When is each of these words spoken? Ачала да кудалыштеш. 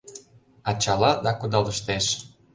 Ачала 0.69 1.11
да 1.23 1.31
кудалыштеш. 1.39 2.05